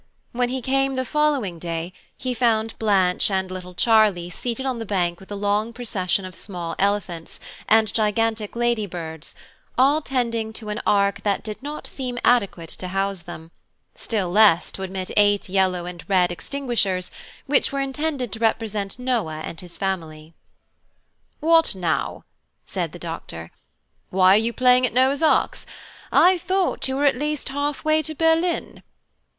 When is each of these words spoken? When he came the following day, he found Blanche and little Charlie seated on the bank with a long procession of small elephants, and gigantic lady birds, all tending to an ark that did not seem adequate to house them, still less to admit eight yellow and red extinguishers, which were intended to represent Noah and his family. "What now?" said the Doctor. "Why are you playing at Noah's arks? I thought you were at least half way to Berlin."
When 0.31 0.49
he 0.49 0.63
came 0.63 0.95
the 0.95 1.05
following 1.05 1.59
day, 1.59 1.93
he 2.17 2.33
found 2.33 2.73
Blanche 2.79 3.29
and 3.29 3.51
little 3.51 3.75
Charlie 3.75 4.31
seated 4.31 4.65
on 4.65 4.79
the 4.79 4.83
bank 4.85 5.19
with 5.19 5.31
a 5.31 5.35
long 5.35 5.73
procession 5.73 6.25
of 6.25 6.33
small 6.33 6.73
elephants, 6.79 7.39
and 7.69 7.93
gigantic 7.93 8.55
lady 8.55 8.87
birds, 8.87 9.35
all 9.77 10.01
tending 10.01 10.53
to 10.53 10.69
an 10.69 10.81
ark 10.87 11.21
that 11.21 11.43
did 11.43 11.61
not 11.61 11.85
seem 11.85 12.17
adequate 12.25 12.69
to 12.81 12.87
house 12.87 13.21
them, 13.21 13.51
still 13.93 14.31
less 14.31 14.71
to 14.71 14.81
admit 14.81 15.11
eight 15.15 15.49
yellow 15.49 15.85
and 15.85 16.03
red 16.07 16.31
extinguishers, 16.31 17.11
which 17.45 17.71
were 17.71 17.79
intended 17.79 18.31
to 18.31 18.39
represent 18.39 18.97
Noah 18.97 19.41
and 19.45 19.59
his 19.61 19.77
family. 19.77 20.33
"What 21.41 21.75
now?" 21.75 22.23
said 22.65 22.91
the 22.91 22.97
Doctor. 22.97 23.51
"Why 24.09 24.33
are 24.33 24.37
you 24.45 24.51
playing 24.51 24.83
at 24.87 24.93
Noah's 24.93 25.21
arks? 25.21 25.67
I 26.11 26.39
thought 26.39 26.87
you 26.87 26.95
were 26.95 27.05
at 27.05 27.17
least 27.19 27.49
half 27.49 27.85
way 27.85 28.01
to 28.01 28.15
Berlin." 28.15 28.81